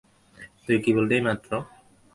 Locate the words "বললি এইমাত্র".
0.97-1.51